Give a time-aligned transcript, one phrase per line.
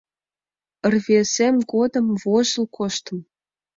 [0.93, 3.19] —Рвезем годым вожыл коштым.